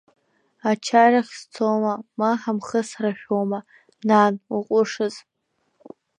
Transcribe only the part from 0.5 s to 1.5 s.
Ачарахь